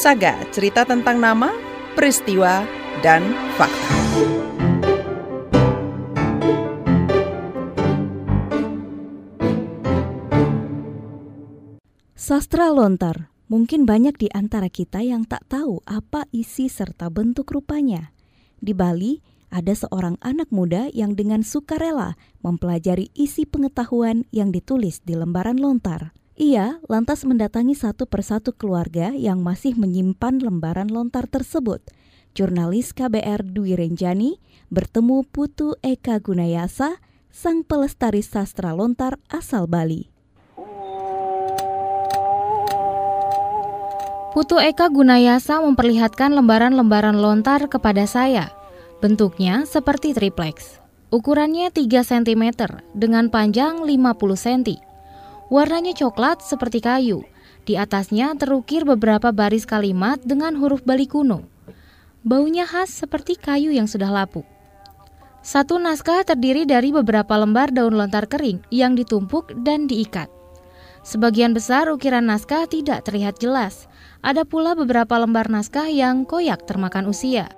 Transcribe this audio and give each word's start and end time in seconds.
Saga, 0.00 0.40
cerita 0.48 0.88
tentang 0.88 1.20
nama, 1.20 1.52
peristiwa, 1.92 2.64
dan 3.04 3.20
fakta. 3.60 3.92
Sastra 12.16 12.72
lontar. 12.72 13.28
Mungkin 13.52 13.84
banyak 13.84 14.16
di 14.16 14.32
antara 14.32 14.72
kita 14.72 15.04
yang 15.04 15.28
tak 15.28 15.44
tahu 15.52 15.84
apa 15.84 16.24
isi 16.32 16.72
serta 16.72 17.12
bentuk 17.12 17.52
rupanya. 17.52 18.16
Di 18.56 18.72
Bali, 18.72 19.20
ada 19.52 19.76
seorang 19.76 20.16
anak 20.24 20.48
muda 20.48 20.88
yang 20.96 21.12
dengan 21.12 21.44
sukarela 21.44 22.16
mempelajari 22.40 23.12
isi 23.12 23.44
pengetahuan 23.44 24.24
yang 24.32 24.48
ditulis 24.48 25.04
di 25.04 25.12
lembaran 25.12 25.60
lontar. 25.60 26.16
Ia 26.40 26.80
lantas 26.88 27.28
mendatangi 27.28 27.76
satu 27.76 28.08
persatu 28.08 28.56
keluarga 28.56 29.12
yang 29.12 29.44
masih 29.44 29.76
menyimpan 29.76 30.40
lembaran 30.40 30.88
lontar 30.88 31.28
tersebut. 31.28 31.84
Jurnalis 32.32 32.96
KBR 32.96 33.44
Dwi 33.44 33.76
Renjani 33.76 34.40
bertemu 34.72 35.28
Putu 35.28 35.76
Eka 35.84 36.16
Gunayasa, 36.16 36.96
sang 37.28 37.60
pelestari 37.60 38.24
sastra 38.24 38.72
lontar 38.72 39.20
asal 39.28 39.68
Bali. 39.68 40.08
Putu 44.32 44.56
Eka 44.56 44.88
Gunayasa 44.88 45.60
memperlihatkan 45.60 46.32
lembaran-lembaran 46.32 47.20
lontar 47.20 47.68
kepada 47.68 48.08
saya. 48.08 48.48
Bentuknya 49.04 49.68
seperti 49.68 50.16
triplex. 50.16 50.80
Ukurannya 51.12 51.68
3 51.68 51.84
cm 52.00 52.64
dengan 52.96 53.28
panjang 53.28 53.84
50 53.84 53.92
cm. 54.40 54.89
Warnanya 55.50 55.98
coklat 55.98 56.46
seperti 56.46 56.78
kayu. 56.78 57.26
Di 57.66 57.74
atasnya 57.74 58.38
terukir 58.38 58.86
beberapa 58.86 59.34
baris 59.34 59.66
kalimat 59.66 60.22
dengan 60.22 60.54
huruf 60.54 60.86
Bali 60.86 61.10
kuno. 61.10 61.42
Baunya 62.22 62.70
khas 62.70 62.94
seperti 62.94 63.34
kayu 63.34 63.74
yang 63.74 63.90
sudah 63.90 64.14
lapuk. 64.14 64.46
Satu 65.42 65.82
naskah 65.82 66.22
terdiri 66.22 66.70
dari 66.70 66.94
beberapa 66.94 67.34
lembar 67.34 67.74
daun 67.74 67.98
lontar 67.98 68.30
kering 68.30 68.62
yang 68.70 68.94
ditumpuk 68.94 69.50
dan 69.66 69.90
diikat. 69.90 70.30
Sebagian 71.02 71.50
besar 71.50 71.90
ukiran 71.90 72.30
naskah 72.30 72.70
tidak 72.70 73.08
terlihat 73.08 73.42
jelas. 73.42 73.90
Ada 74.22 74.46
pula 74.46 74.78
beberapa 74.78 75.18
lembar 75.18 75.50
naskah 75.50 75.90
yang 75.90 76.28
koyak 76.28 76.62
termakan 76.68 77.10
usia. 77.10 77.50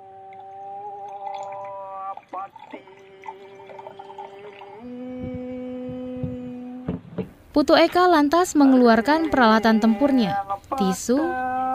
Putu 7.53 7.77
Eka 7.77 8.09
lantas 8.09 8.57
mengeluarkan 8.57 9.29
peralatan 9.29 9.77
tempurnya, 9.77 10.41
tisu, 10.73 11.21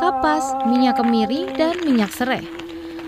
kapas, 0.02 0.66
minyak 0.66 0.98
kemiri, 0.98 1.46
dan 1.54 1.78
minyak 1.86 2.10
serai. 2.10 2.42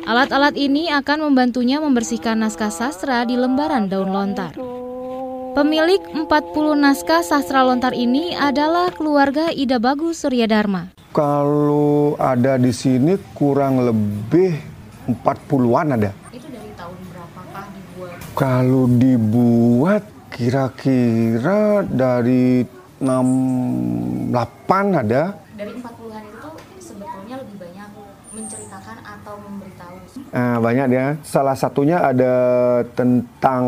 Alat-alat 0.06 0.54
ini 0.54 0.86
akan 0.86 1.26
membantunya 1.26 1.82
membersihkan 1.82 2.38
naskah 2.38 2.70
sastra 2.70 3.26
di 3.26 3.34
lembaran 3.34 3.90
daun 3.90 4.14
lontar. 4.14 4.54
Pemilik 5.58 5.98
40 6.14 6.30
naskah 6.78 7.26
sastra 7.26 7.66
lontar 7.66 7.90
ini 7.90 8.38
adalah 8.38 8.94
keluarga 8.94 9.50
Ida 9.50 9.82
Bagus 9.82 10.22
Surya 10.22 10.46
Dharma. 10.46 10.94
Kalau 11.10 12.14
ada 12.22 12.54
di 12.54 12.70
sini 12.70 13.18
kurang 13.34 13.82
lebih 13.82 14.54
40-an 15.10 15.98
ada. 15.98 16.14
Itu 16.30 16.46
dari 16.46 16.70
tahun 16.78 17.02
berapakah 17.02 17.66
dibuat? 17.74 18.14
Kalau 18.38 18.86
dibuat 18.86 20.19
Kira-kira 20.40 21.84
dari 21.84 22.64
68 22.96 24.32
ada. 24.96 25.36
Dari 25.52 25.76
40-an 25.76 26.24
itu 26.32 26.48
sebetulnya 26.80 27.44
lebih 27.44 27.60
banyak 27.60 27.88
menceritakan 28.32 28.96
atau 29.04 29.36
memberitahu? 29.36 30.00
Nah, 30.32 30.56
banyak 30.64 30.88
ya. 30.96 31.20
Salah 31.20 31.52
satunya 31.52 32.00
ada 32.00 32.32
tentang 32.96 33.64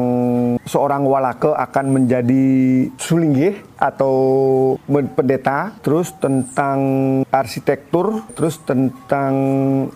seorang 0.65 1.05
walake 1.05 1.53
akan 1.53 1.93
menjadi 1.93 2.45
sulinggih 2.97 3.61
atau 3.77 4.17
pendeta, 5.13 5.77
terus 5.85 6.09
tentang 6.25 6.81
arsitektur, 7.29 8.25
terus 8.33 8.57
tentang 8.65 9.33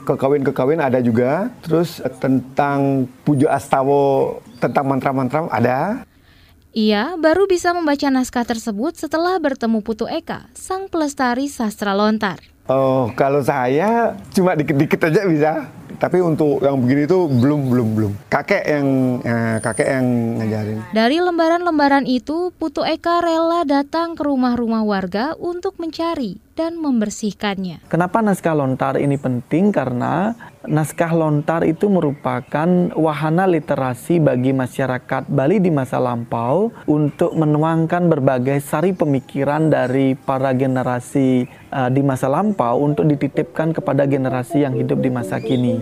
kekawin-kekawin 0.05 0.85
ada 0.85 1.01
juga, 1.01 1.49
terus 1.65 2.05
tentang 2.21 3.09
pujo 3.25 3.49
astawo 3.49 4.45
tentang 4.61 4.85
mantra-mantra 4.93 5.49
ada. 5.49 6.05
Ia 6.77 7.17
baru 7.17 7.49
bisa 7.49 7.73
membaca 7.73 8.05
naskah 8.13 8.45
tersebut 8.45 9.01
setelah 9.01 9.41
bertemu 9.41 9.81
Putu 9.81 10.05
Eka, 10.05 10.45
sang 10.53 10.93
pelestari 10.93 11.49
sastra 11.49 11.97
lontar. 11.97 12.37
Oh, 12.69 13.09
kalau 13.17 13.41
saya 13.41 14.13
cuma 14.37 14.53
dikit-dikit 14.53 15.09
aja 15.09 15.25
bisa. 15.25 15.53
Tapi 15.97 16.19
untuk 16.21 16.61
yang 16.61 16.83
begini 16.83 17.07
itu 17.07 17.19
belum 17.31 17.61
belum 17.73 17.89
belum. 17.97 18.13
Kakek 18.29 18.65
yang 18.67 18.87
eh, 19.23 19.57
kakek 19.63 19.89
yang 19.89 20.07
ngajarin. 20.43 20.79
Dari 20.93 21.17
lembaran-lembaran 21.23 22.05
itu, 22.05 22.51
Putu 22.57 22.83
Eka 22.83 23.23
rela 23.23 23.63
datang 23.63 24.19
ke 24.19 24.23
rumah-rumah 24.27 24.83
warga 24.83 25.33
untuk 25.39 25.79
mencari 25.79 26.47
dan 26.57 26.81
membersihkannya. 26.81 27.85
Kenapa 27.87 28.25
naskah 28.25 28.57
lontar 28.57 28.97
ini 28.97 29.21
penting? 29.21 29.71
Karena 29.71 30.33
naskah 30.65 31.13
lontar 31.13 31.69
itu 31.69 31.87
merupakan 31.93 32.67
wahana 32.97 33.45
literasi 33.45 34.19
bagi 34.19 34.57
masyarakat 34.57 35.29
Bali 35.29 35.61
di 35.61 35.69
masa 35.69 36.01
lampau 36.01 36.73
untuk 36.89 37.37
menuangkan 37.37 38.09
berbagai 38.09 38.65
sari 38.65 38.97
pemikiran 38.97 39.69
dari 39.69 40.17
para 40.17 40.57
generasi 40.57 41.45
uh, 41.71 41.93
di 41.93 42.01
masa 42.01 42.33
lampau 42.33 42.81
untuk 42.83 43.05
dititipkan 43.05 43.77
kepada 43.77 44.09
generasi 44.09 44.65
yang 44.65 44.75
hidup 44.75 44.99
di 45.05 45.13
masa 45.13 45.37
kini. 45.39 45.76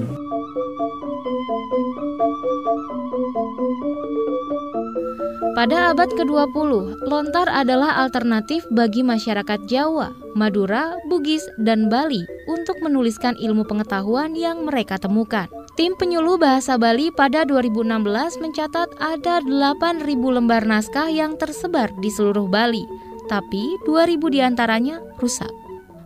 Pada 5.55 5.95
abad 5.95 6.11
ke-20, 6.13 6.71
lontar 7.07 7.47
adalah 7.47 8.03
alternatif 8.03 8.67
bagi 8.75 9.07
masyarakat 9.07 9.65
Jawa, 9.71 10.11
Madura, 10.35 10.99
Bugis, 11.07 11.47
dan 11.63 11.87
Bali 11.87 12.27
untuk 12.51 12.83
menuliskan 12.83 13.39
ilmu 13.39 13.63
pengetahuan 13.63 14.35
yang 14.35 14.67
mereka 14.67 14.99
temukan. 14.99 15.47
Tim 15.79 15.95
penyuluh 15.97 16.39
bahasa 16.39 16.75
Bali 16.77 17.11
pada 17.15 17.47
2016 17.47 18.43
mencatat 18.43 18.99
ada 18.99 19.41
8.000 19.41 20.05
lembar 20.23 20.67
naskah 20.67 21.09
yang 21.11 21.39
tersebar 21.39 21.91
di 22.03 22.11
seluruh 22.11 22.47
Bali, 22.51 22.83
tapi 23.31 23.79
2.000 23.87 24.35
di 24.35 24.39
antaranya 24.43 25.01
rusak. 25.23 25.51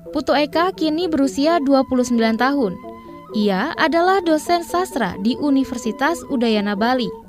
Putu 0.09 0.32
Eka 0.32 0.72
kini 0.72 1.05
berusia 1.05 1.60
29 1.60 2.16
tahun. 2.41 2.88
Ia 3.37 3.77
adalah 3.77 4.25
dosen 4.25 4.65
sastra 4.65 5.16
di 5.21 5.37
Universitas 5.37 6.25
Udayana 6.33 6.72
Bali 6.72 7.28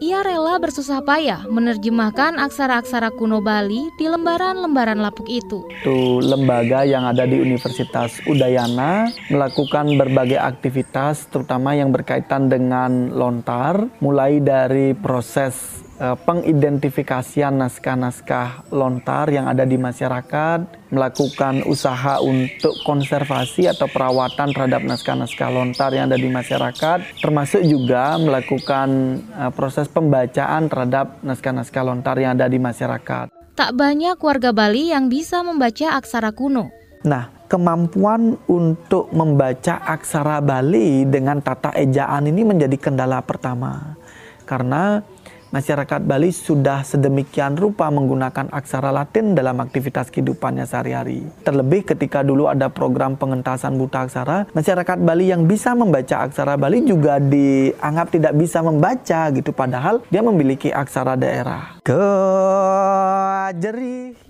ia 0.00 0.24
rela 0.24 0.56
bersusah 0.56 1.04
payah 1.04 1.44
menerjemahkan 1.44 2.40
aksara-aksara 2.40 3.12
kuno 3.20 3.44
Bali 3.44 3.92
di 4.00 4.08
lembaran-lembaran 4.08 4.96
lapuk 4.96 5.28
itu. 5.28 5.60
Itu 5.68 6.24
lembaga 6.24 6.88
yang 6.88 7.04
ada 7.04 7.28
di 7.28 7.36
Universitas 7.36 8.16
Udayana 8.24 9.12
melakukan 9.28 9.92
berbagai 10.00 10.40
aktivitas 10.40 11.28
terutama 11.28 11.76
yang 11.76 11.92
berkaitan 11.92 12.48
dengan 12.48 13.12
lontar 13.12 13.92
mulai 14.00 14.40
dari 14.40 14.96
proses 14.96 15.84
uh, 16.00 16.16
pengidentifikasian 16.16 17.60
naskah-naskah 17.60 18.72
lontar 18.72 19.28
yang 19.28 19.46
ada 19.46 19.68
di 19.68 19.76
masyarakat, 19.76 20.90
melakukan 20.90 21.62
usaha 21.68 22.18
untuk 22.24 22.74
konservasi 22.82 23.68
atau 23.68 23.86
perawatan 23.86 24.50
terhadap 24.56 24.82
naskah-naskah 24.82 25.50
lontar 25.52 25.92
yang 25.92 26.08
ada 26.08 26.18
di 26.18 26.32
masyarakat, 26.32 27.20
termasuk 27.20 27.60
juga 27.62 28.16
melakukan 28.16 29.20
uh, 29.36 29.52
proses 29.52 29.86
pembacaan 29.86 30.66
terhadap 30.66 31.20
naskah-naskah 31.20 31.84
lontar 31.84 32.16
yang 32.16 32.34
ada 32.34 32.48
di 32.48 32.56
masyarakat. 32.56 33.28
Tak 33.54 33.76
banyak 33.76 34.16
warga 34.16 34.56
Bali 34.56 34.88
yang 34.88 35.12
bisa 35.12 35.44
membaca 35.44 36.00
aksara 36.00 36.32
kuno. 36.32 36.72
Nah, 37.04 37.28
kemampuan 37.44 38.40
untuk 38.48 39.12
membaca 39.12 39.84
aksara 39.84 40.40
Bali 40.40 41.04
dengan 41.04 41.44
tata 41.44 41.76
ejaan 41.76 42.28
ini 42.28 42.40
menjadi 42.44 42.76
kendala 42.80 43.20
pertama. 43.20 44.00
Karena 44.48 45.04
masyarakat 45.50 46.00
Bali 46.06 46.30
sudah 46.30 46.86
sedemikian 46.86 47.58
rupa 47.58 47.90
menggunakan 47.90 48.48
aksara 48.54 48.94
Latin 48.94 49.34
dalam 49.34 49.58
aktivitas 49.58 50.08
kehidupannya 50.08 50.62
sehari-hari. 50.66 51.26
Terlebih 51.42 51.82
ketika 51.94 52.22
dulu 52.22 52.46
ada 52.46 52.70
program 52.70 53.18
pengentasan 53.18 53.74
buta 53.76 54.06
aksara, 54.06 54.46
masyarakat 54.54 54.98
Bali 55.02 55.34
yang 55.34 55.50
bisa 55.50 55.74
membaca 55.74 56.22
aksara 56.24 56.54
Bali 56.54 56.86
juga 56.86 57.18
dianggap 57.18 58.14
tidak 58.14 58.38
bisa 58.38 58.62
membaca 58.62 59.30
gitu 59.34 59.50
padahal 59.50 60.00
dia 60.08 60.22
memiliki 60.22 60.70
aksara 60.70 61.18
daerah. 61.18 61.82
Kejeri. 61.82 63.10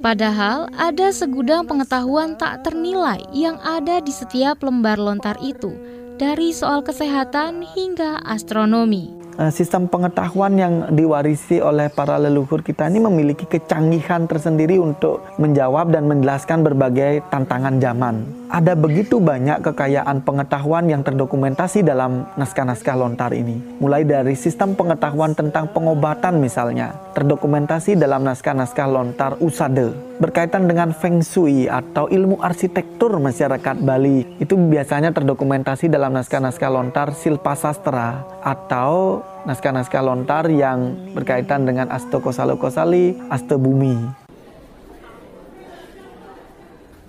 Padahal 0.00 0.72
ada 0.81 1.12
segudang 1.12 1.69
pengetahuan 1.69 2.40
tak 2.40 2.64
ternilai 2.64 3.20
yang 3.37 3.61
ada 3.61 4.00
di 4.00 4.08
setiap 4.17 4.64
lembar 4.64 4.96
lontar 4.96 5.37
itu, 5.44 5.76
dari 6.17 6.56
soal 6.56 6.81
kesehatan 6.81 7.61
hingga 7.76 8.25
astronomi 8.25 9.19
sistem 9.49 9.89
pengetahuan 9.89 10.53
yang 10.61 10.75
diwarisi 10.93 11.65
oleh 11.65 11.89
para 11.89 12.21
leluhur 12.21 12.61
kita 12.61 12.93
ini 12.93 13.01
memiliki 13.01 13.49
kecanggihan 13.49 14.29
tersendiri 14.29 14.77
untuk 14.77 15.25
menjawab 15.41 15.89
dan 15.89 16.05
menjelaskan 16.05 16.61
berbagai 16.61 17.25
tantangan 17.33 17.81
zaman. 17.81 18.21
Ada 18.51 18.75
begitu 18.75 19.23
banyak 19.23 19.63
kekayaan 19.63 20.27
pengetahuan 20.27 20.91
yang 20.91 21.07
terdokumentasi 21.07 21.87
dalam 21.87 22.27
naskah-naskah 22.35 22.99
lontar 22.99 23.31
ini. 23.31 23.63
Mulai 23.79 24.03
dari 24.03 24.35
sistem 24.35 24.75
pengetahuan 24.75 25.33
tentang 25.39 25.71
pengobatan 25.71 26.43
misalnya, 26.43 26.93
terdokumentasi 27.15 27.95
dalam 27.95 28.27
naskah-naskah 28.27 28.91
lontar 28.91 29.39
Usade. 29.39 29.95
Berkaitan 30.19 30.67
dengan 30.67 30.91
Feng 30.91 31.23
Shui 31.23 31.71
atau 31.71 32.11
ilmu 32.11 32.43
arsitektur 32.43 33.23
masyarakat 33.23 33.81
Bali, 33.87 34.27
itu 34.43 34.59
biasanya 34.59 35.15
terdokumentasi 35.15 35.87
dalam 35.87 36.13
naskah-naskah 36.13 36.71
lontar 36.75 37.15
Silpa 37.15 37.55
Sastra 37.55 38.27
atau 38.43 39.23
naskah-naskah 39.44 40.03
lontar 40.05 40.49
yang 40.53 41.11
berkaitan 41.17 41.65
dengan 41.65 41.88
Asto 41.88 42.21
Kosalo 42.21 42.61
Kosali, 42.61 43.17
Asto 43.32 43.56
Bumi. 43.56 43.97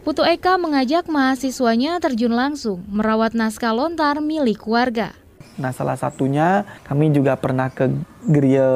Putu 0.02 0.26
Eka 0.26 0.58
mengajak 0.58 1.06
mahasiswanya 1.06 2.02
terjun 2.02 2.34
langsung 2.34 2.82
merawat 2.90 3.38
naskah 3.38 3.70
lontar 3.70 4.18
milik 4.18 4.66
warga. 4.66 5.14
Nah, 5.62 5.70
salah 5.70 5.94
satunya 5.94 6.66
kami 6.90 7.14
juga 7.14 7.38
pernah 7.38 7.70
ke 7.70 7.86
Geria 8.22 8.70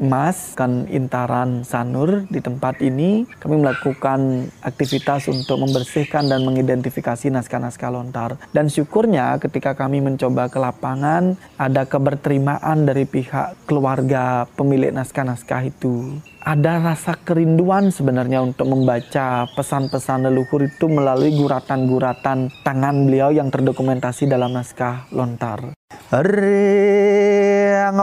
Emas 0.00 0.56
kan 0.56 0.88
Intaran 0.88 1.60
Sanur 1.64 2.24
di 2.32 2.40
tempat 2.40 2.80
ini. 2.80 3.28
Kami 3.36 3.60
melakukan 3.60 4.48
aktivitas 4.64 5.28
untuk 5.28 5.60
membersihkan 5.60 6.28
dan 6.32 6.44
mengidentifikasi 6.48 7.28
naskah-naskah 7.28 7.90
lontar. 7.92 8.40
Dan 8.56 8.72
syukurnya 8.72 9.36
ketika 9.42 9.76
kami 9.76 10.00
mencoba 10.00 10.48
ke 10.48 10.56
lapangan 10.56 11.36
ada 11.60 11.84
keberterimaan 11.84 12.88
dari 12.88 13.04
pihak 13.04 13.68
keluarga 13.68 14.48
pemilik 14.56 14.94
naskah-naskah 14.96 15.68
itu. 15.68 16.16
Ada 16.48 16.80
rasa 16.80 17.12
kerinduan 17.12 17.92
sebenarnya 17.92 18.40
untuk 18.40 18.72
membaca 18.72 19.44
pesan-pesan 19.52 20.32
leluhur 20.32 20.64
itu 20.64 20.88
melalui 20.88 21.36
guratan-guratan 21.36 22.48
tangan 22.64 22.96
beliau 23.04 23.28
yang 23.28 23.52
terdokumentasi 23.52 24.24
dalam 24.24 24.56
naskah 24.56 25.12
lontar. 25.12 25.76
Riang 26.08 28.00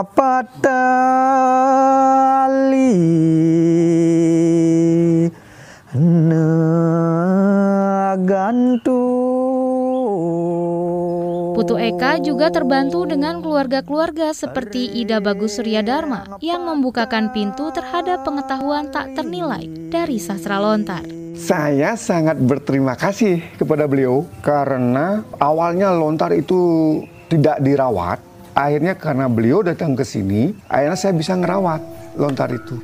Putu 11.56 11.82
Eka 11.82 12.20
juga 12.22 12.52
terbantu 12.52 13.08
dengan 13.10 13.42
keluarga-keluarga 13.42 14.30
seperti 14.30 15.02
Ida 15.02 15.18
Bagus 15.18 15.58
Surya 15.58 15.82
Dharma 15.82 16.38
yang 16.38 16.62
membukakan 16.62 17.34
pintu 17.34 17.74
terhadap 17.74 18.22
pengetahuan 18.22 18.92
tak 18.92 19.16
ternilai 19.18 19.64
dari 19.90 20.20
sastra 20.20 20.62
lontar. 20.62 21.02
Saya 21.34 21.96
sangat 21.98 22.38
berterima 22.38 22.94
kasih 22.94 23.40
kepada 23.58 23.88
beliau 23.88 24.28
karena 24.44 25.24
awalnya 25.40 25.90
lontar 25.90 26.36
itu 26.36 27.00
tidak 27.32 27.58
dirawat. 27.64 28.20
Akhirnya 28.56 28.96
karena 28.96 29.28
beliau 29.28 29.60
datang 29.60 29.92
ke 29.92 30.00
sini, 30.00 30.56
akhirnya 30.64 30.96
saya 30.96 31.12
bisa 31.12 31.36
ngerawat 31.36 31.80
lontar 32.16 32.48
itu. 32.48 32.80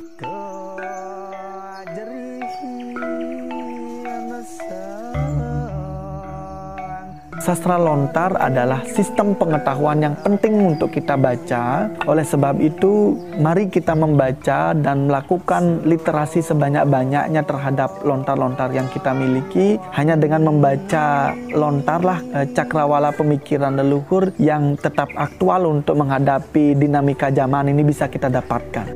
Sastra 7.43 7.75
lontar 7.75 8.39
adalah 8.39 8.87
sistem 8.87 9.35
pengetahuan 9.35 9.99
yang 9.99 10.15
penting 10.23 10.63
untuk 10.63 10.95
kita 10.95 11.19
baca. 11.19 11.91
Oleh 12.07 12.23
sebab 12.23 12.55
itu, 12.63 13.19
mari 13.35 13.67
kita 13.67 13.91
membaca 13.99 14.71
dan 14.71 15.11
melakukan 15.11 15.83
literasi 15.83 16.39
sebanyak-banyaknya 16.39 17.43
terhadap 17.43 17.99
lontar-lontar 18.07 18.71
yang 18.71 18.87
kita 18.87 19.11
miliki. 19.11 19.75
Hanya 19.91 20.15
dengan 20.15 20.47
membaca 20.47 21.35
lontarlah 21.51 22.23
eh, 22.31 22.47
cakrawala 22.55 23.11
pemikiran 23.11 23.75
leluhur 23.75 24.31
yang 24.39 24.79
tetap 24.79 25.11
aktual 25.19 25.67
untuk 25.67 25.99
menghadapi 25.99 26.79
dinamika 26.79 27.27
zaman 27.27 27.75
ini 27.75 27.83
bisa 27.83 28.07
kita 28.07 28.31
dapatkan. 28.31 28.87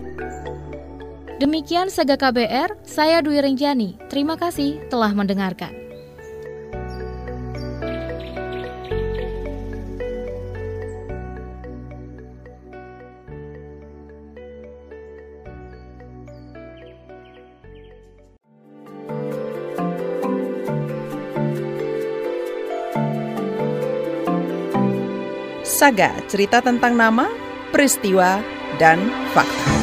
Demikian 1.44 1.92
Saga 1.92 2.16
KBR, 2.16 2.80
saya 2.88 3.20
Dwi 3.20 3.44
Renjani. 3.44 4.00
Terima 4.08 4.40
kasih 4.40 4.88
telah 4.88 5.12
mendengarkan. 5.12 5.87
Saga, 25.78 26.10
cerita 26.26 26.58
tentang 26.58 26.98
nama, 26.98 27.30
peristiwa, 27.70 28.42
dan 28.82 28.98
fakta. 29.30 29.77